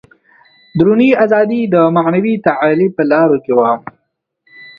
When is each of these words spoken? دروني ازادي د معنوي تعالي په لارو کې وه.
دروني 0.77 1.09
ازادي 1.23 1.61
د 1.73 1.75
معنوي 1.95 2.35
تعالي 2.47 2.87
په 2.95 3.01
لارو 3.11 3.37
کې 3.43 3.51
وه. 3.59 3.71